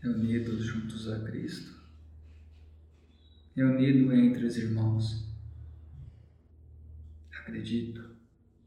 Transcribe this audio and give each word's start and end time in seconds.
reunidos 0.00 0.64
juntos 0.64 1.10
a 1.10 1.20
Cristo, 1.20 1.78
reunido 3.54 4.12
entre 4.14 4.46
os 4.46 4.56
irmãos. 4.56 5.28
Acredito 7.30 8.10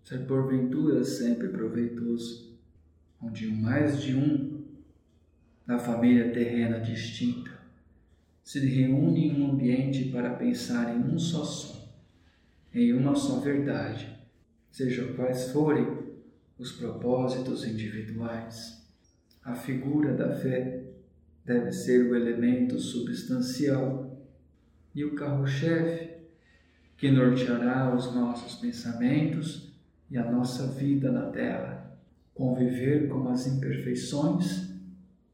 ser 0.04 0.28
porventura 0.28 1.04
sempre 1.04 1.47
proveitoso, 1.47 2.58
onde 3.22 3.47
mais 3.47 4.01
de 4.01 4.15
um 4.15 4.63
da 5.65 5.79
família 5.79 6.31
terrena 6.31 6.79
distinta 6.79 7.52
se 8.44 8.60
reúne 8.60 9.29
em 9.29 9.42
um 9.42 9.52
ambiente 9.52 10.10
para 10.10 10.36
pensar 10.36 10.94
em 10.94 11.00
um 11.00 11.18
só 11.18 11.46
som, 11.46 11.90
em 12.74 12.92
uma 12.92 13.15
só 13.15 13.40
verdade, 13.40 14.13
seja 14.70 15.13
quais 15.13 15.52
forem 15.52 15.88
os 16.59 16.73
propósitos 16.73 17.63
individuais. 17.66 18.86
A 19.41 19.55
figura 19.55 20.13
da 20.13 20.36
fé 20.36 20.83
deve 21.45 21.71
ser 21.71 22.09
o 22.09 22.15
elemento 22.15 22.79
substancial 22.79 24.17
e 24.95 25.03
o 25.03 25.15
carro-chefe 25.15 26.13
que 26.97 27.11
norteará 27.11 27.93
os 27.93 28.13
nossos 28.13 28.55
pensamentos 28.55 29.73
e 30.09 30.17
a 30.17 30.31
nossa 30.31 30.67
vida 30.67 31.11
na 31.11 31.27
terra. 31.31 31.98
Conviver 32.34 33.09
com 33.09 33.27
as 33.29 33.45
imperfeições 33.45 34.71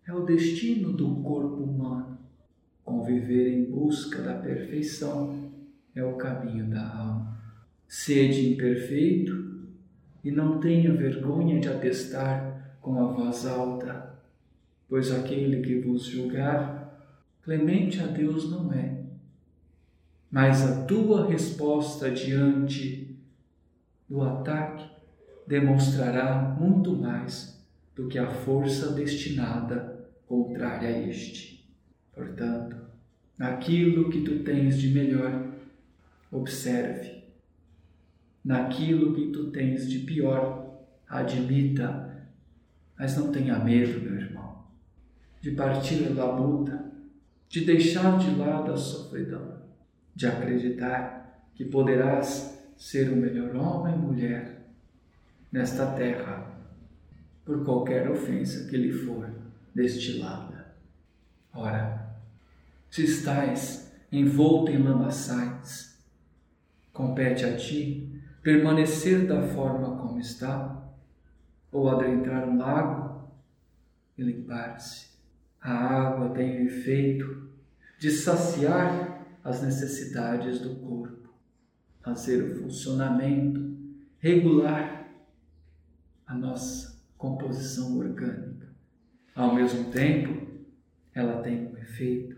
é 0.07 0.13
o 0.13 0.25
destino 0.25 0.91
do 0.93 1.17
corpo 1.17 1.63
humano. 1.63 2.17
Conviver 2.83 3.53
em 3.53 3.65
busca 3.65 4.21
da 4.21 4.33
perfeição 4.33 5.51
é 5.95 6.03
o 6.03 6.15
caminho 6.15 6.65
da 6.65 6.81
alma. 6.81 7.37
Sede 7.87 8.53
imperfeito 8.53 9.67
e 10.23 10.31
não 10.31 10.59
tenha 10.59 10.93
vergonha 10.93 11.59
de 11.59 11.69
atestar 11.69 12.77
com 12.81 12.99
a 12.99 13.11
voz 13.11 13.45
alta, 13.45 14.08
pois 14.89 15.11
aquele 15.11 15.61
que 15.61 15.79
vos 15.79 16.03
julgar, 16.05 17.07
clemente 17.43 17.99
a 18.01 18.07
Deus 18.07 18.49
não 18.49 18.73
é. 18.73 19.03
Mas 20.31 20.61
a 20.63 20.85
tua 20.85 21.27
resposta 21.27 22.11
diante 22.11 23.15
do 24.09 24.21
ataque 24.21 24.89
demonstrará 25.47 26.55
muito 26.59 26.95
mais 26.95 27.63
do 27.95 28.07
que 28.07 28.17
a 28.17 28.27
força 28.27 28.91
destinada 28.93 30.07
contrária 30.27 30.89
a 30.89 31.07
este. 31.07 31.67
Portanto, 32.13 32.77
naquilo 33.37 34.09
que 34.09 34.21
tu 34.21 34.43
tens 34.43 34.77
de 34.77 34.89
melhor, 34.89 35.47
observe. 36.31 37.23
Naquilo 38.45 39.13
que 39.13 39.31
tu 39.31 39.51
tens 39.51 39.89
de 39.89 39.99
pior, 39.99 40.79
admita, 41.07 42.27
mas 42.97 43.17
não 43.17 43.31
tenha 43.31 43.57
medo, 43.59 44.01
meu 44.01 44.15
irmão, 44.15 44.38
de 45.41 45.51
partir 45.51 46.13
da 46.13 46.31
luta, 46.31 46.91
de 47.47 47.65
deixar 47.65 48.17
de 48.17 48.35
lado 48.35 48.71
a 48.71 48.77
sofridão, 48.77 49.57
de 50.15 50.27
acreditar 50.27 51.49
que 51.55 51.65
poderás 51.65 52.59
ser 52.77 53.11
o 53.11 53.15
melhor 53.15 53.55
homem 53.55 53.95
e 53.95 53.97
mulher 53.97 54.61
nesta 55.51 55.87
terra, 55.93 56.47
por 57.43 57.63
qualquer 57.65 58.09
ofensa 58.09 58.69
que 58.69 58.77
lhe 58.77 58.91
for 58.91 59.29
destilada. 59.73 60.75
Ora, 61.53 62.15
se 62.89 63.03
estás 63.03 63.91
envolto 64.11 64.71
em 64.71 64.81
lamaçais, 64.81 65.97
compete 66.93 67.45
a 67.45 67.55
ti 67.55 68.21
permanecer 68.41 69.27
da 69.27 69.41
forma 69.41 69.97
como 69.97 70.19
está, 70.19 70.79
ou 71.71 71.89
adentrar 71.89 72.47
um 72.47 72.57
lago 72.57 73.31
e 74.17 74.23
limpar-se. 74.23 75.08
A 75.61 75.71
água 75.71 76.29
tem 76.29 76.61
o 76.61 76.67
efeito 76.67 77.49
de 77.99 78.11
saciar 78.11 79.25
as 79.43 79.61
necessidades 79.61 80.59
do 80.59 80.75
corpo 80.75 81.19
fazer 82.01 82.41
o 82.43 82.63
funcionamento 82.63 83.77
regular 84.19 85.07
a 86.25 86.35
nossa 86.35 86.99
composição 87.17 87.97
orgânica. 87.97 88.67
Ao 89.35 89.53
mesmo 89.53 89.91
tempo, 89.91 90.47
ela 91.13 91.41
tem 91.41 91.67
o 91.67 91.77
efeito 91.77 92.37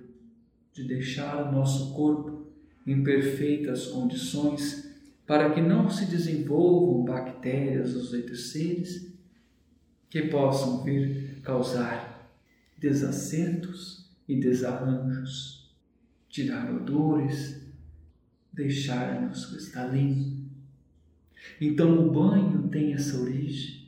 de 0.73 0.83
deixar 0.83 1.47
o 1.47 1.51
nosso 1.51 1.93
corpo 1.93 2.47
em 2.85 3.03
perfeitas 3.03 3.87
condições 3.87 4.89
para 5.25 5.51
que 5.51 5.61
não 5.61 5.89
se 5.89 6.05
desenvolvam 6.05 7.05
bactérias 7.05 7.95
ou 7.95 8.19
outros 8.19 8.51
seres 8.51 9.11
que 10.09 10.23
possam 10.23 10.83
vir 10.83 11.39
causar 11.41 12.10
desacertos 12.81 14.09
e 14.27 14.39
desarranjos, 14.39 15.71
tirar 16.27 16.73
odores, 16.73 17.61
deixar-nos 18.51 19.45
cristalino. 19.45 20.49
Então 21.59 22.07
o 22.07 22.11
banho 22.11 22.67
tem 22.69 22.93
essa 22.93 23.21
origem. 23.21 23.87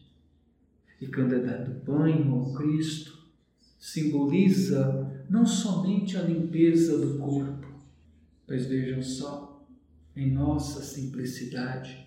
E 1.01 1.07
quando 1.07 1.33
é 1.33 1.39
dado 1.39 1.83
banho 1.83 2.31
ao 2.31 2.53
Cristo, 2.53 3.27
simboliza 3.79 5.25
não 5.27 5.45
somente 5.45 6.15
a 6.15 6.21
limpeza 6.21 6.97
do 6.99 7.17
corpo, 7.17 7.67
pois 8.45 8.67
vejam 8.67 9.01
só, 9.01 9.65
em 10.15 10.31
nossa 10.31 10.83
simplicidade, 10.83 12.05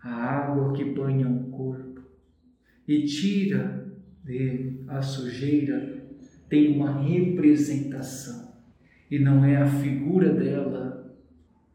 a 0.00 0.10
água 0.10 0.72
que 0.74 0.84
banha 0.84 1.28
o 1.28 1.50
corpo 1.50 2.02
e 2.86 3.04
tira 3.04 3.84
dele 4.22 4.84
a 4.88 5.02
sujeira 5.02 6.03
tem 6.54 6.76
uma 6.76 7.00
representação 7.00 8.54
e 9.10 9.18
não 9.18 9.44
é 9.44 9.56
a 9.56 9.66
figura 9.66 10.32
dela 10.32 11.12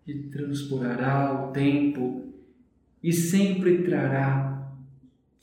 que 0.06 0.13
transporará 0.29 1.50
o 1.50 1.51
tempo 1.51 2.31
e 3.03 3.12
sempre 3.12 3.84
trará 3.84 4.72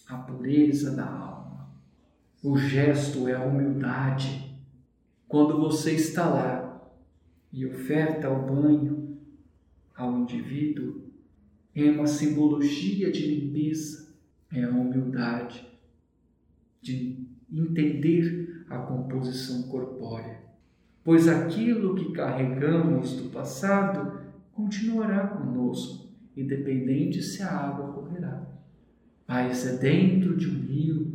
a 0.09 0.17
pureza 0.17 0.97
da 0.97 1.05
alma. 1.05 1.69
O 2.43 2.57
gesto 2.57 3.29
é 3.29 3.35
a 3.35 3.45
humildade. 3.45 4.57
Quando 5.29 5.59
você 5.59 5.93
está 5.93 6.27
lá 6.27 6.91
e 7.53 7.67
oferta 7.67 8.31
o 8.31 8.47
banho 8.47 9.19
ao 9.95 10.17
indivíduo, 10.17 11.11
é 11.75 11.91
uma 11.91 12.07
simbologia 12.07 13.13
de 13.13 13.27
limpeza, 13.27 14.17
é 14.51 14.65
a 14.65 14.71
humildade 14.71 15.63
de 16.81 17.19
entender 17.53 18.46
a 18.69 18.79
composição 18.79 19.63
corpórea. 19.65 20.41
Pois 21.05 21.29
aquilo 21.29 21.95
que 21.95 22.13
carregamos 22.13 23.13
do 23.13 23.31
passado 23.31 24.21
continuará 24.53 25.29
conosco, 25.29 26.09
independente 26.37 27.23
se 27.23 27.43
a 27.43 27.51
água 27.51 27.93
correrá. 27.93 28.43
Mas 29.27 29.67
é 29.67 29.77
dentro 29.77 30.37
de 30.37 30.49
um 30.49 30.61
rio, 30.61 31.15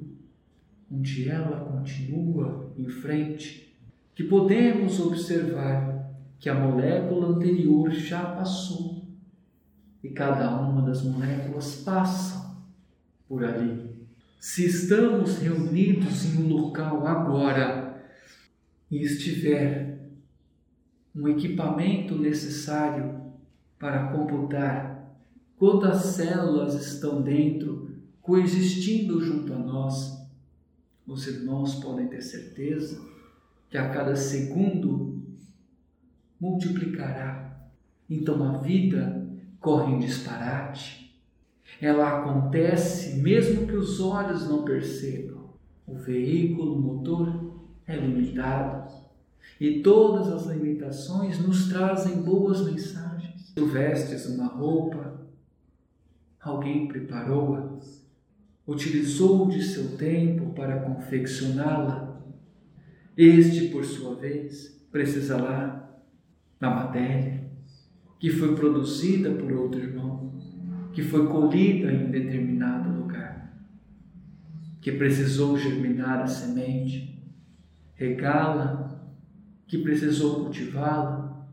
onde 0.92 1.30
ela 1.30 1.66
continua 1.66 2.72
em 2.78 2.88
frente, 2.88 3.76
que 4.14 4.24
podemos 4.24 5.00
observar 5.00 6.12
que 6.40 6.50
a 6.50 6.56
molécula 6.56 7.28
anterior 7.28 7.92
já 7.92 8.24
passou 8.24 9.06
e 10.04 10.10
cada 10.10 10.60
uma 10.60 10.82
das 10.82 11.04
moléculas 11.04 11.76
passa 11.84 12.58
por 13.28 13.44
ali. 13.44 13.91
Se 14.42 14.66
estamos 14.66 15.38
reunidos 15.38 16.26
em 16.26 16.42
um 16.42 16.48
local 16.48 17.06
agora 17.06 18.04
e 18.90 19.04
estiver 19.04 20.00
um 21.16 21.28
equipamento 21.28 22.18
necessário 22.18 23.22
para 23.78 24.08
computar 24.08 25.16
quantas 25.60 26.16
células 26.16 26.74
estão 26.74 27.22
dentro, 27.22 27.92
coexistindo 28.20 29.22
junto 29.22 29.54
a 29.54 29.60
nós, 29.60 30.28
os 31.06 31.28
irmãos 31.28 31.76
podem 31.76 32.08
ter 32.08 32.24
certeza 32.24 33.00
que 33.70 33.78
a 33.78 33.90
cada 33.90 34.16
segundo 34.16 35.24
multiplicará. 36.40 37.70
Então 38.10 38.44
a 38.44 38.58
vida 38.58 39.24
corre 39.60 39.94
em 39.94 40.00
disparate. 40.00 41.01
Ela 41.82 42.20
acontece 42.20 43.20
mesmo 43.22 43.66
que 43.66 43.76
os 43.76 44.00
olhos 44.00 44.48
não 44.48 44.64
percebam. 44.64 45.50
O 45.88 45.96
veículo 45.96 46.80
motor 46.80 47.60
é 47.88 47.96
limitado. 47.96 48.92
E 49.60 49.82
todas 49.82 50.28
as 50.28 50.46
limitações 50.46 51.40
nos 51.40 51.70
trazem 51.70 52.22
boas 52.22 52.62
mensagens. 52.62 53.52
Tu 53.56 53.66
vestes 53.66 54.28
uma 54.28 54.46
roupa, 54.46 55.22
alguém 56.40 56.88
preparou-a, 56.88 57.80
utilizou 58.68 59.48
de 59.48 59.64
seu 59.64 59.98
tempo 59.98 60.54
para 60.54 60.82
confeccioná-la. 60.82 62.22
Este, 63.18 63.70
por 63.70 63.84
sua 63.84 64.16
vez, 64.16 64.80
precisará 64.92 66.00
da 66.60 66.70
matéria 66.70 67.42
que 68.20 68.30
foi 68.30 68.56
produzida 68.56 69.32
por 69.32 69.52
outro 69.52 69.80
irmão, 69.80 70.41
que 70.94 71.02
foi 71.02 71.28
colhida 71.28 71.92
em 71.92 72.10
determinado 72.10 72.90
lugar, 72.90 73.54
que 74.82 74.92
precisou 74.92 75.58
germinar 75.58 76.22
a 76.22 76.28
semente, 76.28 77.24
regá-la, 77.96 79.00
que 79.68 79.78
precisou 79.78 80.44
cultivá-la, 80.44 81.48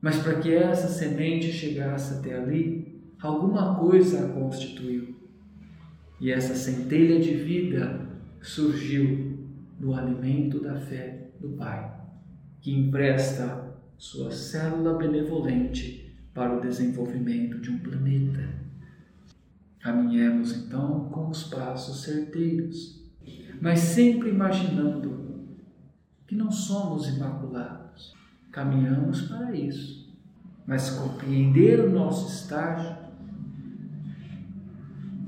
mas 0.00 0.18
para 0.18 0.40
que 0.40 0.52
essa 0.52 0.88
semente 0.88 1.52
chegasse 1.52 2.14
até 2.14 2.36
ali, 2.36 3.00
alguma 3.20 3.76
coisa 3.76 4.24
a 4.24 4.28
constituiu. 4.30 5.14
E 6.20 6.30
essa 6.30 6.54
centelha 6.54 7.20
de 7.20 7.34
vida 7.34 8.00
surgiu 8.40 9.38
no 9.78 9.94
alimento 9.94 10.60
da 10.60 10.76
fé 10.76 11.30
do 11.40 11.50
Pai, 11.50 11.92
que 12.60 12.72
empresta 12.72 13.76
sua 13.96 14.32
célula 14.32 14.98
benevolente 14.98 16.12
para 16.34 16.56
o 16.56 16.60
desenvolvimento 16.60 17.60
de 17.60 17.70
um 17.70 17.78
planeta. 17.78 18.71
Caminhemos 19.82 20.56
então 20.56 21.08
com 21.10 21.28
os 21.28 21.42
passos 21.42 22.04
certeiros, 22.04 23.04
mas 23.60 23.80
sempre 23.80 24.30
imaginando 24.30 25.58
que 26.24 26.36
não 26.36 26.52
somos 26.52 27.08
imaculados. 27.08 28.14
Caminhamos 28.52 29.22
para 29.22 29.52
isso, 29.56 30.16
mas 30.64 30.90
compreender 30.90 31.80
o 31.80 31.90
nosso 31.90 32.32
estágio 32.32 32.96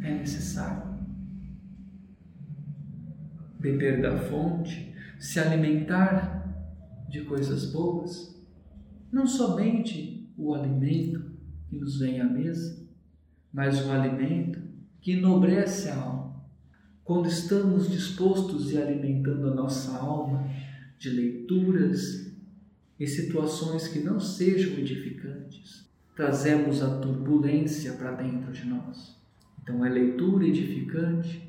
é 0.01 0.15
necessário. 0.15 0.95
Beber 3.59 4.03
da 4.03 4.17
fonte, 4.19 4.95
se 5.19 5.41
alimentar 5.41 6.47
de 7.09 7.23
coisas 7.23 7.73
boas, 7.73 8.41
não 9.11 9.27
somente 9.27 10.33
o 10.39 10.55
alimento 10.55 11.33
que 11.69 11.77
nos 11.77 11.99
vem 11.99 12.21
à 12.21 12.25
mesa, 12.25 12.83
mas 13.55 13.87
o 13.87 13.93
alimento 13.93 14.61
que 15.01 15.12
enobrece 15.12 15.89
a 15.89 15.97
alma. 15.97 16.35
Quando 17.05 17.29
estamos 17.29 17.89
dispostos 17.89 18.73
e 18.73 18.79
alimentando 18.79 19.49
a 19.49 19.55
nossa 19.55 19.97
alma 19.97 20.51
de 20.99 21.11
leituras 21.11 22.33
e 22.99 23.06
situações 23.06 23.87
que 23.87 24.01
não 24.01 24.19
sejam 24.19 24.73
edificantes, 24.73 25.89
trazemos 26.17 26.83
a 26.83 26.99
turbulência 26.99 27.93
para 27.93 28.12
dentro 28.12 28.51
de 28.51 28.67
nós. 28.67 29.17
Então, 29.62 29.85
a 29.85 29.89
leitura 29.89 30.47
edificante 30.47 31.49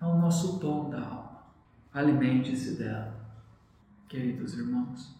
é 0.00 0.04
o 0.04 0.18
nosso 0.18 0.58
pão 0.58 0.90
da 0.90 1.00
alma. 1.00 1.46
Alimente-se 1.94 2.76
dela. 2.76 3.18
Queridos 4.08 4.54
irmãos, 4.54 5.14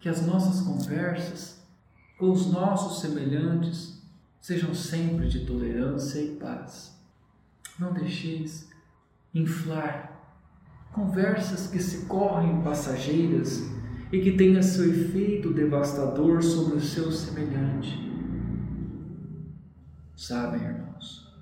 que 0.00 0.08
as 0.08 0.26
nossas 0.26 0.60
conversas 0.60 1.64
com 2.18 2.30
os 2.30 2.50
nossos 2.52 3.00
semelhantes 3.00 3.93
sejam 4.44 4.74
sempre 4.74 5.26
de 5.26 5.46
tolerância 5.46 6.20
e 6.20 6.36
paz. 6.36 6.94
Não 7.78 7.94
deixeis 7.94 8.68
inflar 9.34 10.38
conversas 10.92 11.66
que 11.68 11.78
se 11.78 12.04
correm 12.04 12.60
passageiras 12.60 13.62
e 14.12 14.20
que 14.20 14.36
tenham 14.36 14.62
seu 14.62 14.86
efeito 14.86 15.50
devastador 15.50 16.42
sobre 16.42 16.76
o 16.76 16.80
seu 16.80 17.10
semelhante. 17.10 17.98
Sabem, 20.14 20.60
irmãos, 20.60 21.34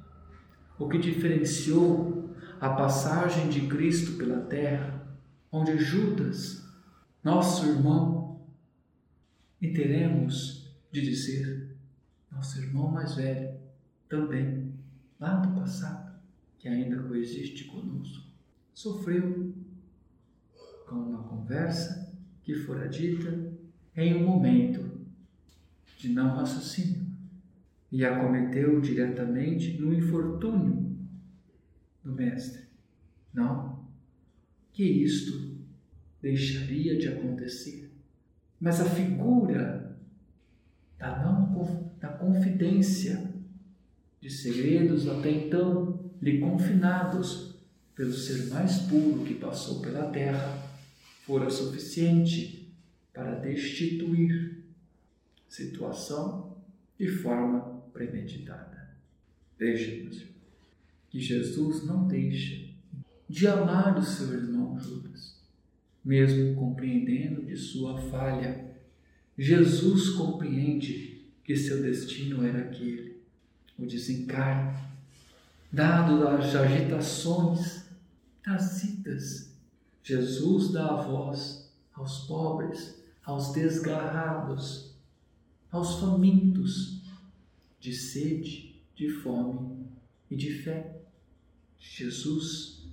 o 0.78 0.88
que 0.88 0.98
diferenciou 0.98 2.32
a 2.60 2.70
passagem 2.70 3.48
de 3.48 3.62
Cristo 3.62 4.12
pela 4.12 4.42
terra, 4.42 5.12
onde 5.50 5.76
Judas, 5.76 6.64
nosso 7.24 7.66
irmão, 7.66 8.40
e 9.60 9.72
teremos 9.72 10.72
de 10.92 11.00
dizer, 11.00 11.61
nosso 12.42 12.60
irmão 12.60 12.90
mais 12.90 13.14
velho, 13.14 13.54
também, 14.08 14.74
lá 15.20 15.36
do 15.36 15.60
passado, 15.60 16.12
que 16.58 16.66
ainda 16.66 17.00
coexiste 17.04 17.66
conosco, 17.66 18.26
sofreu 18.74 19.54
com 20.88 20.96
uma 20.96 21.22
conversa 21.22 22.12
que 22.42 22.52
fora 22.56 22.88
dita 22.88 23.52
em 23.96 24.16
um 24.16 24.26
momento 24.26 25.06
de 25.96 26.08
não 26.08 26.34
raciocínio 26.34 27.06
e 27.92 28.04
acometeu 28.04 28.80
diretamente 28.80 29.78
no 29.78 29.94
infortúnio 29.94 30.98
do 32.02 32.12
Mestre. 32.12 32.62
Não, 33.32 33.86
que 34.72 34.82
isto 34.82 35.58
deixaria 36.20 36.98
de 36.98 37.06
acontecer. 37.06 37.92
Mas 38.58 38.80
a 38.80 38.84
figura 38.84 39.96
da, 40.98 41.22
não, 41.22 41.41
da 42.02 42.08
confidência 42.08 43.32
de 44.20 44.28
segredos 44.28 45.08
até 45.08 45.30
então 45.30 46.10
lhe 46.20 46.40
confinados 46.40 47.54
pelo 47.94 48.12
ser 48.12 48.48
mais 48.48 48.78
puro 48.78 49.24
que 49.24 49.34
passou 49.34 49.80
pela 49.80 50.10
terra 50.10 50.68
fora 51.24 51.48
suficiente 51.48 52.74
para 53.12 53.36
destituir 53.36 54.64
situação 55.48 56.56
de 56.98 57.06
forma 57.06 57.60
premeditada. 57.92 58.96
Veja, 59.56 60.02
meus 60.02 60.24
que 61.08 61.20
Jesus 61.20 61.84
não 61.84 62.08
deixa 62.08 62.68
de 63.28 63.46
amar 63.46 63.96
o 63.98 64.02
seu 64.02 64.32
irmão 64.32 64.78
Judas, 64.80 65.36
mesmo 66.04 66.56
compreendendo 66.56 67.42
de 67.42 67.56
sua 67.56 67.98
falha. 67.98 68.72
Jesus 69.38 70.10
compreende 70.10 71.11
que 71.44 71.56
seu 71.56 71.82
destino 71.82 72.46
era 72.46 72.60
aquele, 72.60 73.20
o 73.78 73.86
desencarne, 73.86 74.78
dado 75.72 76.26
as 76.28 76.54
agitações 76.54 77.84
das 78.44 78.84
idas. 78.84 79.52
Jesus 80.02 80.72
dá 80.72 80.86
a 80.86 81.02
voz 81.02 81.72
aos 81.94 82.26
pobres, 82.26 83.02
aos 83.24 83.52
desgarrados, 83.52 84.94
aos 85.70 86.00
famintos, 86.00 87.02
de 87.80 87.92
sede, 87.92 88.80
de 88.94 89.08
fome 89.08 89.86
e 90.30 90.36
de 90.36 90.52
fé. 90.52 91.00
Jesus 91.78 92.84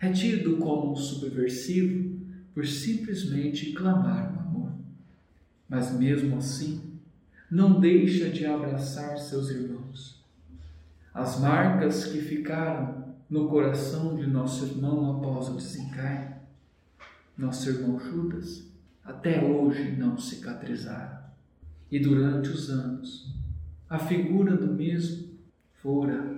é 0.00 0.10
tido 0.10 0.56
como 0.58 0.92
um 0.92 0.96
subversivo 0.96 2.18
por 2.54 2.66
simplesmente 2.66 3.72
clamar 3.72 4.34
o 4.34 4.40
amor. 4.40 4.72
Mas 5.68 5.92
mesmo 5.92 6.36
assim, 6.36 6.95
não 7.50 7.80
deixa 7.80 8.28
de 8.28 8.44
abraçar 8.44 9.16
seus 9.18 9.50
irmãos. 9.50 10.24
As 11.14 11.40
marcas 11.40 12.04
que 12.04 12.20
ficaram 12.20 13.14
no 13.28 13.48
coração 13.48 14.16
de 14.16 14.26
nosso 14.26 14.66
irmão 14.66 15.16
após 15.16 15.48
o 15.48 15.56
desencarne, 15.56 16.36
nosso 17.36 17.68
irmão 17.68 17.98
Judas, 17.98 18.66
até 19.04 19.42
hoje 19.42 19.92
não 19.92 20.18
cicatrizaram. 20.18 21.18
E 21.90 21.98
durante 21.98 22.48
os 22.48 22.68
anos, 22.68 23.34
a 23.88 23.98
figura 23.98 24.56
do 24.56 24.72
mesmo 24.72 25.28
fora 25.74 26.36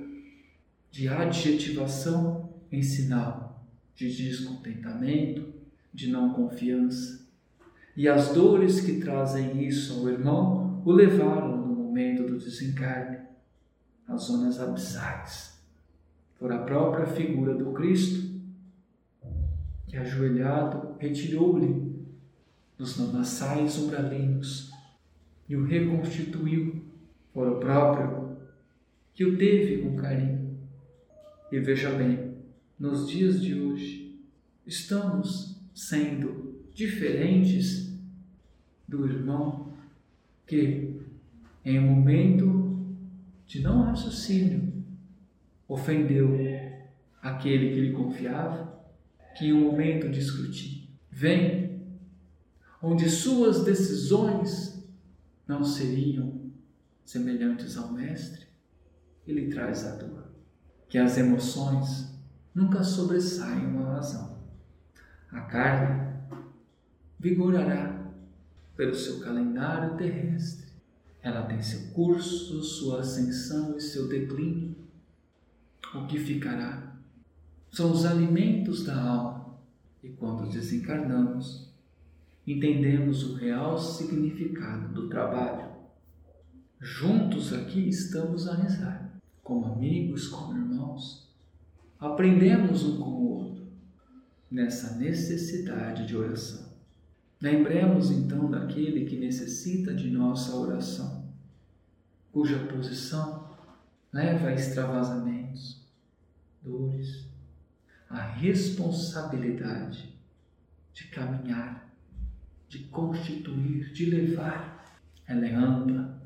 de 0.90 1.08
adjetivação 1.08 2.50
em 2.70 2.82
sinal 2.82 3.48
de 3.98 4.14
descontentamento, 4.14 5.52
de 5.92 6.08
não 6.08 6.32
confiança. 6.32 7.26
E 7.96 8.06
as 8.06 8.32
dores 8.32 8.80
que 8.80 9.00
trazem 9.00 9.66
isso 9.66 9.98
ao 9.98 10.08
irmão 10.08 10.67
o 10.84 10.92
levaram 10.92 11.66
no 11.66 11.74
momento 11.74 12.24
do 12.24 12.38
desencarne 12.38 13.18
às 14.06 14.22
zonas 14.22 14.60
abissais. 14.60 15.58
Por 16.38 16.52
a 16.52 16.58
própria 16.58 17.06
figura 17.06 17.54
do 17.54 17.72
Cristo, 17.72 18.28
que 19.86 19.96
ajoelhado 19.96 20.96
retirou-lhe 20.98 21.88
dos 22.76 22.96
lamaçais 22.96 23.76
umbralinos 23.78 24.70
e 25.48 25.56
o 25.56 25.64
reconstituiu 25.64 26.84
for 27.32 27.48
o 27.48 27.58
próprio, 27.58 28.36
que 29.14 29.24
o 29.24 29.36
teve 29.36 29.82
com 29.82 29.96
carinho. 29.96 30.58
E 31.50 31.58
veja 31.58 31.90
bem, 31.90 32.34
nos 32.78 33.08
dias 33.08 33.40
de 33.40 33.58
hoje, 33.58 34.20
estamos 34.66 35.56
sendo 35.74 36.62
diferentes 36.72 37.92
do 38.86 39.06
irmão 39.06 39.67
que, 40.48 40.98
em 41.62 41.78
um 41.78 41.94
momento 41.94 42.96
de 43.46 43.60
não 43.60 43.82
raciocínio, 43.82 44.82
ofendeu 45.68 46.30
aquele 47.20 47.74
que 47.74 47.80
lhe 47.80 47.92
confiava, 47.92 48.82
que 49.36 49.46
em 49.46 49.52
um 49.52 49.70
momento 49.70 50.08
de 50.08 50.18
escrutínio 50.18 50.88
vem, 51.10 51.82
onde 52.82 53.10
suas 53.10 53.62
decisões 53.64 54.82
não 55.46 55.62
seriam 55.62 56.50
semelhantes 57.04 57.76
ao 57.76 57.92
Mestre, 57.92 58.46
ele 59.26 59.48
traz 59.48 59.86
a 59.86 59.96
dor. 59.96 60.28
Que 60.88 60.96
as 60.96 61.18
emoções 61.18 62.18
nunca 62.54 62.82
sobressaiam 62.82 63.82
a 63.82 63.96
razão. 63.96 64.38
A 65.30 65.42
carne 65.42 66.18
vigorará 67.18 67.97
pelo 68.78 68.94
seu 68.94 69.18
calendário 69.18 69.96
terrestre. 69.96 70.68
Ela 71.20 71.42
tem 71.42 71.60
seu 71.60 71.90
curso, 71.92 72.62
sua 72.62 73.00
ascensão 73.00 73.76
e 73.76 73.80
seu 73.80 74.08
declínio. 74.08 74.76
O 75.96 76.06
que 76.06 76.16
ficará 76.16 76.96
são 77.72 77.90
os 77.90 78.06
alimentos 78.06 78.84
da 78.84 78.96
alma, 79.02 79.58
e 80.00 80.10
quando 80.10 80.48
desencarnamos, 80.48 81.74
entendemos 82.46 83.24
o 83.24 83.34
real 83.34 83.76
significado 83.76 84.94
do 84.94 85.08
trabalho. 85.08 85.72
Juntos 86.80 87.52
aqui 87.52 87.88
estamos 87.88 88.46
a 88.46 88.54
rezar, 88.54 89.20
como 89.42 89.66
amigos, 89.66 90.28
como 90.28 90.56
irmãos. 90.56 91.28
Aprendemos 91.98 92.84
um 92.84 92.98
com 92.98 93.10
o 93.10 93.28
outro 93.28 93.66
nessa 94.48 94.96
necessidade 94.96 96.06
de 96.06 96.16
oração. 96.16 96.67
Lembremos 97.40 98.10
então 98.10 98.50
daquele 98.50 99.04
que 99.04 99.16
necessita 99.16 99.94
de 99.94 100.10
nossa 100.10 100.56
oração, 100.56 101.32
cuja 102.32 102.66
posição 102.66 103.48
leva 104.12 104.48
a 104.48 104.54
extravasamentos, 104.54 105.86
dores, 106.60 107.28
a 108.10 108.20
responsabilidade 108.20 110.18
de 110.92 111.04
caminhar, 111.04 111.94
de 112.68 112.80
constituir, 112.80 113.92
de 113.92 114.06
levar. 114.06 114.98
Ela 115.24 115.46
é 115.46 115.54
ampla, 115.54 116.20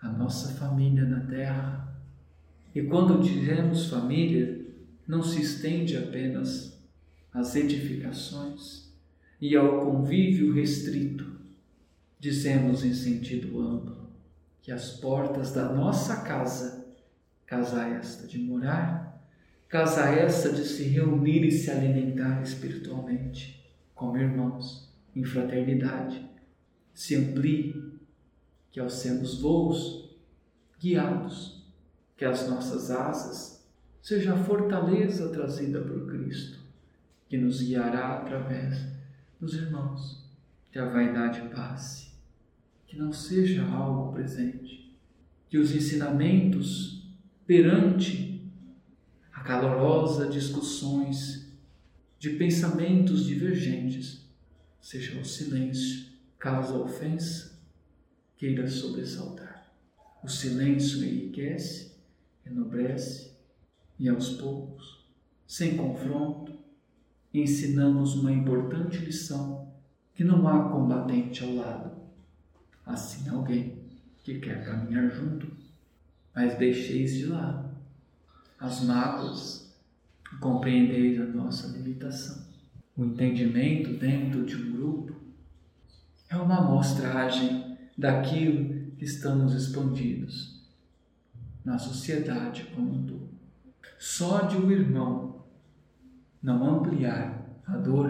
a 0.00 0.08
nossa 0.08 0.54
família 0.54 1.04
na 1.04 1.20
terra. 1.26 1.96
E 2.74 2.82
quando 2.82 3.22
dizemos 3.22 3.88
família, 3.88 4.66
não 5.06 5.22
se 5.22 5.40
estende 5.40 5.96
apenas 5.96 6.76
às 7.32 7.54
edificações 7.54 8.87
e 9.40 9.56
ao 9.56 9.80
convívio 9.80 10.52
restrito. 10.52 11.38
Dizemos 12.18 12.84
em 12.84 12.92
sentido 12.92 13.60
amplo 13.60 14.08
que 14.60 14.72
as 14.72 14.90
portas 14.90 15.52
da 15.52 15.72
nossa 15.72 16.22
casa, 16.22 16.86
casa 17.46 17.86
esta 17.86 18.26
de 18.26 18.38
morar, 18.38 19.24
casa 19.68 20.10
essa 20.10 20.52
de 20.52 20.64
se 20.64 20.84
reunir 20.84 21.44
e 21.44 21.52
se 21.52 21.70
alimentar 21.70 22.42
espiritualmente, 22.42 23.64
como 23.94 24.18
irmãos, 24.18 24.92
em 25.14 25.24
fraternidade, 25.24 26.28
se 26.92 27.14
amplie, 27.14 27.92
que 28.70 28.80
ao 28.80 28.90
sermos 28.90 29.40
voos 29.40 30.18
guiados, 30.80 31.64
que 32.16 32.24
as 32.24 32.48
nossas 32.48 32.90
asas 32.90 33.66
seja 34.02 34.34
a 34.34 34.44
fortaleza 34.44 35.28
trazida 35.30 35.80
por 35.80 36.08
Cristo, 36.10 36.58
que 37.28 37.38
nos 37.38 37.62
guiará 37.62 38.18
através 38.18 38.97
dos 39.40 39.54
irmãos, 39.54 40.28
que 40.70 40.78
a 40.78 40.88
vaidade 40.88 41.48
passe, 41.54 42.08
que 42.86 42.96
não 42.96 43.12
seja 43.12 43.64
algo 43.64 44.12
presente, 44.12 44.96
que 45.48 45.58
os 45.58 45.74
ensinamentos 45.74 47.08
perante 47.46 48.28
calorosa 49.48 50.28
discussões 50.28 51.50
de 52.18 52.36
pensamentos 52.36 53.24
divergentes, 53.24 54.28
seja 54.78 55.18
o 55.18 55.24
silêncio, 55.24 56.04
caso 56.38 56.74
a 56.74 56.80
ofensa 56.80 57.58
queira 58.36 58.68
sobressaltar. 58.68 59.72
O 60.22 60.28
silêncio 60.28 61.02
enriquece, 61.02 61.96
enobrece 62.44 63.38
e 63.98 64.06
aos 64.06 64.34
poucos, 64.34 65.08
sem 65.46 65.78
confronto, 65.78 66.47
ensinamos 67.32 68.16
uma 68.16 68.32
importante 68.32 68.98
lição 68.98 69.68
que 70.14 70.24
não 70.24 70.48
há 70.48 70.68
combatente 70.70 71.44
ao 71.44 71.54
lado, 71.54 71.90
assim 72.84 73.28
alguém 73.28 73.78
que 74.24 74.38
quer 74.40 74.64
caminhar 74.64 75.10
junto, 75.10 75.46
mas 76.34 76.58
deixeis 76.58 77.14
de 77.14 77.26
lado 77.26 77.68
as 78.58 78.82
mágoas, 78.82 79.72
compreendeis 80.40 81.20
a 81.20 81.24
nossa 81.24 81.68
limitação. 81.68 82.44
O 82.96 83.04
entendimento 83.04 83.92
dentro 83.94 84.44
de 84.44 84.56
um 84.56 84.72
grupo 84.72 85.14
é 86.28 86.36
uma 86.36 86.58
amostragem 86.58 87.76
daquilo 87.96 88.92
que 88.96 89.04
estamos 89.04 89.54
expandidos 89.54 90.60
na 91.64 91.78
sociedade 91.78 92.64
como 92.74 92.94
um 92.94 93.06
todo. 93.06 93.28
Só 93.98 94.42
de 94.42 94.56
um 94.56 94.70
irmão 94.70 95.27
não 96.42 96.78
ampliar 96.78 97.60
a 97.66 97.76
dor 97.76 98.08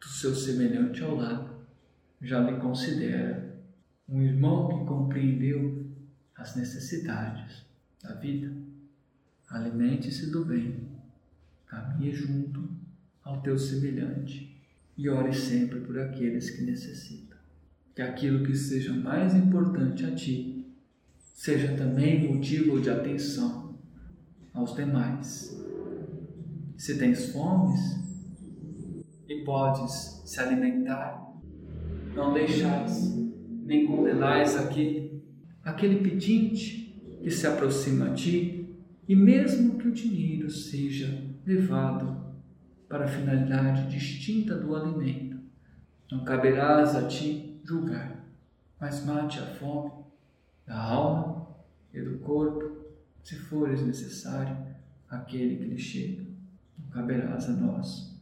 do 0.00 0.06
seu 0.06 0.34
semelhante 0.34 1.02
ao 1.02 1.16
lado, 1.16 1.54
já 2.20 2.40
lhe 2.40 2.58
considera 2.58 3.54
um 4.08 4.20
irmão 4.20 4.68
que 4.68 4.86
compreendeu 4.86 5.86
as 6.36 6.56
necessidades 6.56 7.64
da 8.02 8.14
vida. 8.14 8.52
Alimente-se 9.48 10.30
do 10.30 10.44
bem, 10.44 10.88
caminhe 11.66 12.12
junto 12.12 12.68
ao 13.22 13.40
teu 13.40 13.58
semelhante 13.58 14.54
e 14.96 15.08
ore 15.08 15.32
sempre 15.32 15.80
por 15.80 15.98
aqueles 15.98 16.50
que 16.50 16.62
necessitam. 16.62 17.38
Que 17.94 18.02
aquilo 18.02 18.44
que 18.44 18.56
seja 18.56 18.92
mais 18.92 19.34
importante 19.34 20.04
a 20.04 20.14
ti 20.14 20.66
seja 21.18 21.76
também 21.76 22.32
motivo 22.34 22.80
de 22.80 22.90
atenção 22.90 23.78
aos 24.52 24.74
demais. 24.74 25.60
Se 26.76 26.98
tens 26.98 27.32
fomes 27.32 27.80
e 29.28 29.44
podes 29.44 30.22
se 30.24 30.40
alimentar, 30.40 31.32
não 32.14 32.32
deixais 32.32 33.14
nem 33.64 33.86
condenais 33.86 34.56
aquele, 34.56 35.22
aquele 35.62 35.96
pedinte 36.00 37.18
que 37.22 37.30
se 37.30 37.46
aproxima 37.46 38.06
a 38.06 38.14
ti 38.14 38.76
e 39.08 39.16
mesmo 39.16 39.78
que 39.78 39.88
o 39.88 39.92
dinheiro 39.92 40.50
seja 40.50 41.22
levado 41.46 42.24
para 42.88 43.04
a 43.04 43.08
finalidade 43.08 43.90
distinta 43.90 44.54
do 44.56 44.74
alimento, 44.74 45.38
não 46.10 46.24
caberás 46.24 46.94
a 46.94 47.06
ti 47.06 47.60
julgar, 47.64 48.24
mas 48.78 49.04
mate 49.04 49.38
a 49.38 49.46
fome 49.46 49.90
da 50.66 50.80
alma 50.80 51.48
e 51.92 52.00
do 52.00 52.18
corpo, 52.18 52.84
se 53.22 53.36
fores 53.36 53.82
necessário, 53.82 54.56
aquele 55.08 55.56
que 55.56 55.64
lhe 55.64 55.78
chega. 55.78 56.23
Caberás 56.90 57.48
a 57.48 57.52
nós 57.52 58.14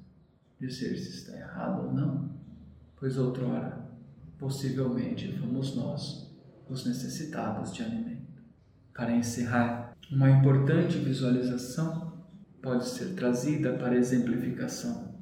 dizer 0.59 0.97
se 0.97 1.11
está 1.11 1.37
errado 1.37 1.87
ou 1.87 1.93
não, 1.93 2.31
pois 2.97 3.19
outrora, 3.19 3.91
possivelmente, 4.39 5.37
fomos 5.39 5.75
nós 5.75 6.33
os 6.69 6.87
necessitados 6.87 7.73
de 7.73 7.83
alimento. 7.83 8.43
Para 8.95 9.15
encerrar, 9.17 9.97
uma 10.11 10.31
importante 10.31 10.99
visualização 10.99 12.13
pode 12.63 12.89
ser 12.89 13.15
trazida 13.15 13.73
para 13.73 13.97
exemplificação. 13.97 15.13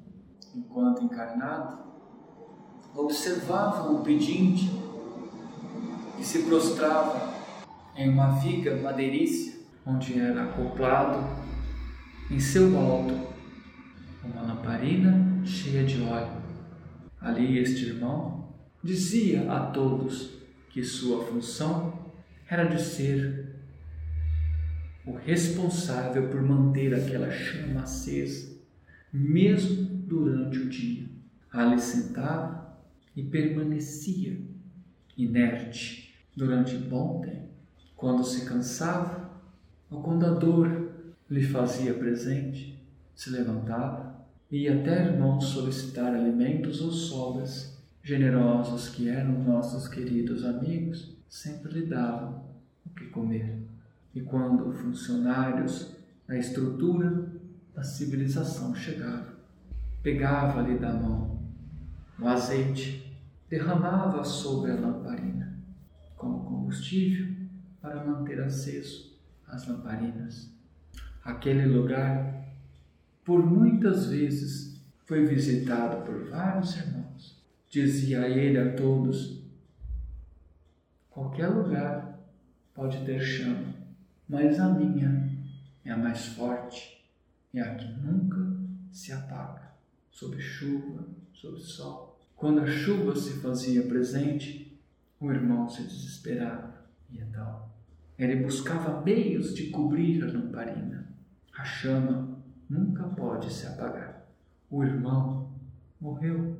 Enquanto 0.55 1.05
encarnado, 1.05 1.79
observava 2.95 3.91
o 3.91 4.03
pedinte 4.03 4.71
que 6.17 6.25
se 6.25 6.43
prostrava 6.43 7.33
em 7.97 8.11
uma 8.11 8.33
viga 8.41 8.77
madeiriça 8.77 9.59
onde 9.87 10.21
era 10.21 10.45
acoplado 10.45 11.40
em 12.31 12.39
seu 12.39 12.79
alto 12.79 13.29
uma 14.23 14.43
lamparina 14.43 15.45
cheia 15.45 15.83
de 15.83 16.01
óleo. 16.03 16.41
Ali 17.21 17.59
este 17.59 17.87
irmão 17.87 18.55
dizia 18.83 19.51
a 19.53 19.67
todos 19.67 20.39
que 20.71 20.85
sua 20.85 21.25
função 21.27 22.13
era 22.49 22.65
de 22.65 22.81
ser 22.81 23.57
o 25.05 25.17
responsável 25.17 26.29
por 26.29 26.41
manter 26.41 26.95
aquela 26.95 27.31
chama 27.33 27.83
acesa, 27.83 28.57
mesmo 29.13 29.85
durante 29.85 30.59
o 30.59 30.69
dia. 30.69 31.07
Ali 31.53 31.81
sentava 31.81 32.79
e 33.17 33.25
permanecia 33.25 34.41
inerte 35.17 36.15
durante 36.37 36.77
bom 36.77 37.23
tempo. 37.23 37.49
Quando 37.97 38.23
se 38.23 38.47
cansava, 38.47 39.31
ou 39.91 40.01
quando 40.03 40.25
a 40.25 40.31
dor 40.31 40.80
lhe 41.31 41.43
fazia 41.43 41.95
presente, 41.95 42.83
se 43.15 43.31
levantava 43.31 44.27
e 44.51 44.65
ia 44.65 44.81
até 44.81 45.07
irmãos 45.07 45.45
solicitar 45.45 46.13
alimentos 46.13 46.81
ou 46.81 46.91
sobras. 46.91 47.79
Generosos 48.03 48.89
que 48.89 49.09
eram 49.09 49.45
nossos 49.45 49.87
queridos 49.87 50.45
amigos, 50.45 51.15
sempre 51.29 51.73
lhe 51.73 51.87
davam 51.87 52.43
o 52.85 52.91
que 52.91 53.07
comer. 53.07 53.59
E 54.15 54.23
quando 54.23 54.73
funcionários 54.73 55.95
da 56.27 56.37
estrutura 56.37 57.31
da 57.75 57.83
civilização 57.83 58.75
chegavam, 58.75 59.35
pegava-lhe 60.03 60.79
da 60.79 60.93
mão 60.95 61.39
o 62.21 62.29
azeite, 62.29 63.19
derramava 63.49 64.23
sobre 64.25 64.73
a 64.73 64.75
lamparina 64.75 65.59
como 66.17 66.45
combustível 66.45 67.35
para 67.81 68.05
manter 68.05 68.41
aceso 68.41 69.19
as 69.49 69.67
lamparinas. 69.67 70.60
Aquele 71.25 71.67
lugar, 71.67 72.45
por 73.25 73.45
muitas 73.45 74.07
vezes, 74.07 74.81
foi 75.05 75.27
visitado 75.27 76.05
por 76.05 76.31
vários 76.31 76.77
irmãos. 76.77 77.41
Dizia 77.69 78.29
ele 78.29 78.59
a 78.59 78.75
todos: 78.75 79.43
qualquer 81.11 81.49
lugar 81.49 82.19
pode 82.75 83.05
ter 83.05 83.21
chama, 83.21 83.75
mas 84.29 84.59
a 84.59 84.69
minha 84.69 85.31
é 85.85 85.91
a 85.91 85.97
mais 85.97 86.27
forte, 86.27 87.05
é 87.53 87.61
a 87.61 87.75
que 87.75 87.87
nunca 88.01 88.39
se 88.91 89.13
apaga. 89.13 89.71
sob 90.11 90.41
chuva, 90.41 91.07
sob 91.33 91.61
sol. 91.61 92.19
Quando 92.37 92.61
a 92.61 92.67
chuva 92.67 93.15
se 93.15 93.41
fazia 93.41 93.83
presente, 93.83 94.79
o 95.21 95.31
irmão 95.31 95.69
se 95.69 95.83
desesperava 95.83 96.85
e 97.11 97.19
então 97.19 97.69
ele 98.19 98.37
buscava 98.37 99.03
meios 99.03 99.55
de 99.55 99.71
cobrir 99.71 100.23
a 100.23 100.27
lamparina. 100.27 101.00
A 101.57 101.65
chama 101.65 102.39
nunca 102.69 103.05
pode 103.05 103.53
se 103.53 103.67
apagar. 103.67 104.27
O 104.71 104.85
irmão 104.85 105.51
morreu 106.01 106.57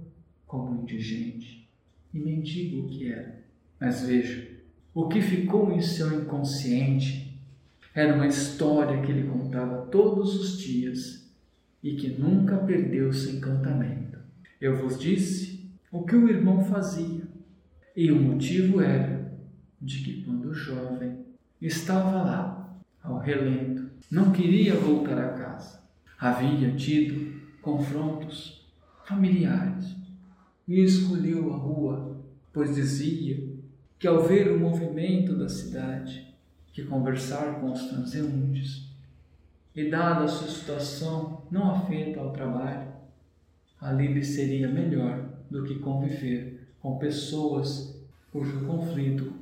como 0.47 0.83
indigente 0.83 1.69
e 2.13 2.19
mendigo 2.19 2.89
que 2.89 3.13
era. 3.13 3.41
Mas 3.81 4.03
veja, 4.03 4.49
o 4.93 5.09
que 5.09 5.21
ficou 5.23 5.71
em 5.73 5.81
seu 5.81 6.21
inconsciente 6.21 7.41
era 7.95 8.15
uma 8.15 8.27
história 8.27 9.01
que 9.03 9.11
ele 9.11 9.29
contava 9.29 9.87
todos 9.87 10.39
os 10.39 10.59
dias 10.59 11.31
e 11.83 11.95
que 11.95 12.09
nunca 12.09 12.57
perdeu 12.59 13.13
seu 13.13 13.35
encantamento. 13.35 14.19
Eu 14.61 14.77
vos 14.77 14.99
disse 14.99 15.71
o 15.91 16.05
que 16.05 16.15
o 16.15 16.29
irmão 16.29 16.65
fazia, 16.65 17.23
e 17.97 18.13
o 18.13 18.21
motivo 18.21 18.81
era 18.81 19.33
de 19.81 20.03
que 20.03 20.23
quando 20.23 20.55
jovem 20.55 21.25
estava 21.61 22.23
lá, 22.23 22.79
ao 23.03 23.19
relento, 23.19 23.80
não 24.09 24.33
queria 24.33 24.75
voltar 24.77 25.19
a 25.19 25.33
casa. 25.33 25.81
Havia 26.19 26.75
tido 26.77 27.41
confrontos 27.61 28.65
familiares 29.05 29.97
e 30.67 30.81
escolheu 30.81 31.53
a 31.53 31.57
rua, 31.57 32.17
pois 32.53 32.75
dizia 32.75 33.49
que 33.99 34.07
ao 34.07 34.23
ver 34.23 34.53
o 34.53 34.61
movimento 34.61 35.37
da 35.37 35.49
cidade, 35.49 36.33
que 36.73 36.85
conversar 36.85 37.61
com 37.61 37.73
os 37.73 37.83
transeuntes, 37.87 38.89
e 39.75 39.89
dada 39.89 40.25
a 40.25 40.29
sua 40.29 40.49
situação 40.49 41.43
não 41.51 41.71
afeta 41.71 42.21
ao 42.21 42.33
trabalho, 42.33 42.89
ali 43.81 44.13
lhe 44.13 44.25
seria 44.25 44.69
melhor 44.69 45.29
do 45.51 45.65
que 45.65 45.79
conviver 45.79 46.69
com 46.81 46.99
pessoas 46.99 47.99
cujo 48.33 48.65
conflito 48.67 49.33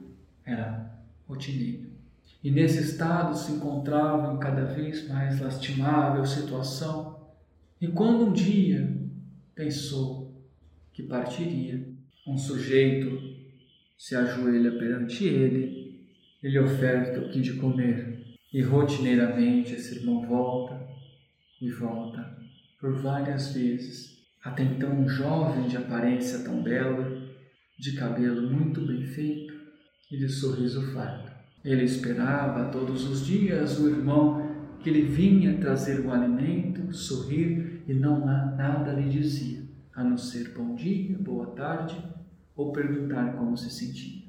era 0.44 0.90
rotineiro 1.26 1.97
e 2.42 2.50
nesse 2.50 2.82
estado 2.82 3.36
se 3.36 3.52
encontrava 3.52 4.32
em 4.32 4.38
cada 4.38 4.64
vez 4.64 5.08
mais 5.08 5.40
lastimável 5.40 6.24
situação. 6.24 7.28
E 7.80 7.88
quando 7.88 8.26
um 8.26 8.32
dia 8.32 8.96
pensou 9.54 10.40
que 10.92 11.02
partiria, 11.02 11.86
um 12.26 12.36
sujeito 12.36 13.20
se 13.96 14.14
ajoelha 14.14 14.72
perante 14.78 15.24
ele, 15.24 16.06
ele 16.42 16.58
oferta 16.58 17.20
o 17.20 17.30
que 17.30 17.40
de 17.40 17.54
comer, 17.54 18.36
e 18.52 18.62
rotineiramente 18.62 19.74
esse 19.74 19.96
irmão 19.96 20.26
volta 20.26 20.88
e 21.60 21.70
volta 21.70 22.38
por 22.80 22.94
várias 23.02 23.52
vezes, 23.52 24.24
até 24.42 24.62
então 24.62 24.92
um 24.92 25.08
jovem 25.08 25.66
de 25.66 25.76
aparência 25.76 26.44
tão 26.44 26.62
bela, 26.62 27.28
de 27.78 27.92
cabelo 27.92 28.48
muito 28.48 28.86
bem 28.86 29.04
feito 29.04 29.52
e 30.10 30.16
de 30.16 30.28
sorriso 30.28 30.92
farto. 30.92 31.27
Ele 31.68 31.84
esperava 31.84 32.70
todos 32.70 33.06
os 33.06 33.26
dias 33.26 33.78
o 33.78 33.90
irmão 33.90 34.56
que 34.80 34.88
lhe 34.88 35.02
vinha 35.02 35.58
trazer 35.58 36.00
o 36.00 36.10
alimento, 36.10 36.94
sorrir 36.94 37.82
e 37.86 37.92
não 37.92 38.24
nada 38.24 38.94
lhe 38.94 39.10
dizia, 39.10 39.64
a 39.94 40.02
não 40.02 40.16
ser 40.16 40.54
bom 40.56 40.74
dia, 40.74 41.14
boa 41.18 41.48
tarde 41.48 42.02
ou 42.56 42.72
perguntar 42.72 43.36
como 43.36 43.54
se 43.54 43.68
sentia. 43.68 44.22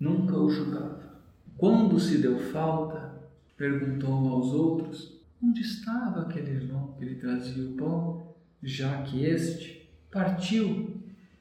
Nunca 0.00 0.34
o 0.34 0.48
julgava. 0.48 1.20
Quando 1.58 2.00
se 2.00 2.22
deu 2.22 2.38
falta, 2.38 3.20
perguntou 3.54 4.26
aos 4.26 4.54
outros 4.54 5.20
onde 5.42 5.60
estava 5.60 6.22
aquele 6.22 6.52
irmão 6.52 6.94
que 6.98 7.04
lhe 7.04 7.16
trazia 7.16 7.68
o 7.68 7.74
pão, 7.74 8.34
já 8.62 9.02
que 9.02 9.26
este 9.26 9.90
partiu 10.10 10.96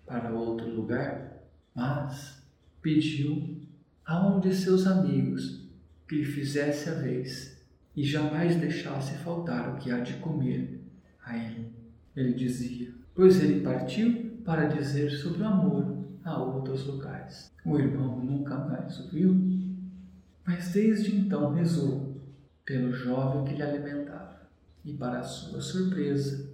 para 0.06 0.30
outro 0.34 0.70
lugar, 0.70 1.42
mas 1.74 2.44
pediu 2.81 3.56
a 4.07 4.25
um 4.25 4.39
de 4.39 4.55
seus 4.55 4.87
amigos 4.87 5.67
que 6.07 6.15
lhe 6.15 6.24
fizesse 6.24 6.89
a 6.89 6.93
vez 6.93 7.61
e 7.93 8.05
jamais 8.05 8.55
deixasse 8.55 9.17
faltar 9.17 9.74
o 9.74 9.77
que 9.77 9.91
há 9.91 10.00
de 10.00 10.13
comer 10.13 10.81
a 11.25 11.37
ele. 11.37 11.74
Ele 12.15 12.33
dizia, 12.33 12.93
pois 13.13 13.43
ele 13.43 13.59
partiu 13.59 14.39
para 14.46 14.70
dizer 14.70 15.09
sobre 15.09 15.41
o 15.41 15.46
amor 15.46 16.05
a 16.24 16.41
outros 16.41 16.85
locais. 16.85 17.51
O 17.65 17.77
irmão 17.77 18.24
nunca 18.24 18.57
mais 18.57 18.98
o 18.98 19.09
viu, 19.09 19.35
mas 20.46 20.70
desde 20.70 21.13
então 21.13 21.53
rezou 21.53 22.15
pelo 22.63 22.93
jovem 22.93 23.43
que 23.43 23.55
lhe 23.55 23.61
alimentava. 23.61 24.48
E 24.85 24.93
para 24.93 25.22
sua 25.22 25.59
surpresa, 25.59 26.50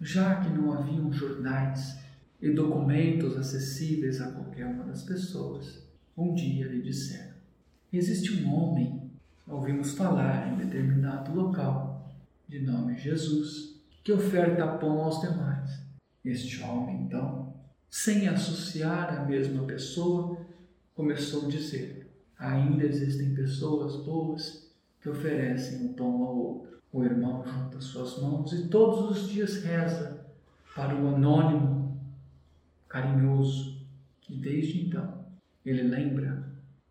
já 0.00 0.40
que 0.40 0.48
não 0.48 0.72
haviam 0.72 1.12
jornais 1.12 1.96
e 2.42 2.50
documentos 2.50 3.36
acessíveis 3.36 4.20
a 4.20 4.32
qualquer 4.32 4.66
uma 4.66 4.82
das 4.82 5.02
pessoas, 5.02 5.87
um 6.18 6.34
dia 6.34 6.66
lhe 6.66 6.82
disseram: 6.82 7.34
Existe 7.92 8.42
um 8.42 8.52
homem, 8.52 9.08
ouvimos 9.46 9.92
falar 9.92 10.52
em 10.52 10.56
determinado 10.56 11.32
local, 11.32 12.12
de 12.48 12.58
nome 12.58 12.98
Jesus, 12.98 13.80
que 14.02 14.12
oferta 14.12 14.66
pão 14.66 15.00
aos 15.00 15.20
demais. 15.20 15.80
Este 16.24 16.60
homem, 16.62 17.02
então, 17.02 17.54
sem 17.88 18.26
associar 18.26 19.16
a 19.16 19.24
mesma 19.24 19.64
pessoa, 19.64 20.36
começou 20.94 21.46
a 21.46 21.50
dizer: 21.50 22.10
Ainda 22.36 22.84
existem 22.84 23.32
pessoas 23.32 24.04
boas 24.04 24.68
que 25.00 25.08
oferecem 25.08 25.86
o 25.86 25.94
pão 25.94 26.24
ao 26.24 26.36
outro. 26.36 26.78
O 26.92 27.04
irmão 27.04 27.46
junta 27.46 27.80
suas 27.80 28.20
mãos 28.20 28.52
e 28.52 28.66
todos 28.68 29.10
os 29.10 29.28
dias 29.28 29.62
reza 29.62 30.26
para 30.74 30.96
o 30.96 31.14
anônimo, 31.14 32.00
carinhoso, 32.88 33.86
e 34.28 34.34
desde 34.34 34.86
então 34.86 35.17
ele 35.64 35.82
lembra 35.82 36.44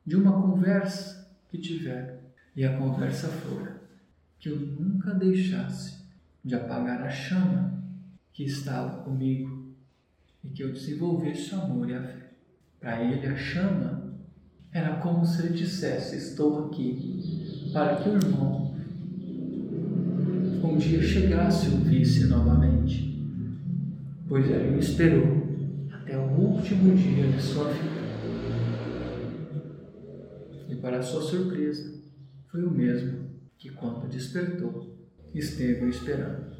de 0.05 0.15
uma 0.15 0.41
conversa 0.41 1.27
que 1.49 1.57
tiveram. 1.57 2.17
E 2.55 2.65
a 2.65 2.77
conversa 2.77 3.27
fora 3.27 3.81
que 4.39 4.49
eu 4.49 4.59
nunca 4.59 5.13
deixasse 5.13 6.05
de 6.43 6.55
apagar 6.55 7.01
a 7.01 7.09
chama 7.09 7.83
que 8.31 8.43
estava 8.43 9.03
comigo 9.03 9.75
e 10.43 10.49
que 10.49 10.63
eu 10.63 10.71
desenvolvesse 10.71 11.53
o 11.53 11.61
amor 11.61 11.89
e 11.89 11.95
a 11.95 12.01
fé. 12.01 12.31
Para 12.79 13.03
ele, 13.03 13.27
a 13.27 13.35
chama 13.35 14.13
era 14.71 14.97
como 14.97 15.25
se 15.25 15.43
ele 15.43 15.57
dissesse: 15.57 16.15
Estou 16.15 16.65
aqui, 16.65 17.69
para 17.73 17.97
que 17.97 18.09
o 18.09 18.15
irmão 18.15 18.75
um 20.63 20.77
dia 20.77 21.01
chegasse 21.01 21.67
e 21.67 21.73
o 21.73 21.77
visse 21.77 22.25
novamente, 22.25 23.25
pois 24.27 24.49
ele 24.49 24.79
esperou 24.79 25.47
até 25.91 26.17
o 26.17 26.29
último 26.39 26.95
dia 26.95 27.27
de 27.31 27.41
sua 27.41 27.71
vida 27.71 28.06
para 30.75 31.01
sua 31.01 31.21
surpresa, 31.21 32.01
foi 32.47 32.63
o 32.63 32.71
mesmo 32.71 33.29
que, 33.57 33.69
quando 33.69 34.09
despertou, 34.09 34.97
esteve 35.33 35.87
esperando 35.89 36.57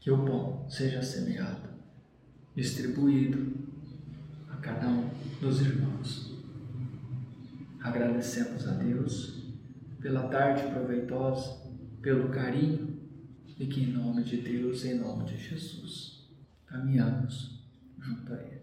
que 0.00 0.10
o 0.10 0.24
pão 0.24 0.68
seja 0.68 1.02
semeado, 1.02 1.68
distribuído 2.54 3.56
a 4.48 4.56
cada 4.56 4.88
um 4.88 5.08
dos 5.40 5.60
irmãos. 5.60 6.32
Agradecemos 7.80 8.66
a 8.66 8.72
Deus 8.72 9.42
pela 10.00 10.28
tarde 10.28 10.70
proveitosa, 10.72 11.62
pelo 12.00 12.28
carinho 12.30 13.00
e 13.58 13.66
que, 13.66 13.82
em 13.82 13.92
nome 13.92 14.24
de 14.24 14.38
Deus, 14.38 14.84
em 14.84 14.98
nome 14.98 15.24
de 15.24 15.36
Jesus, 15.36 16.28
caminhamos 16.66 17.62
junto 18.00 18.32
a 18.32 18.36
Ele. 18.42 18.61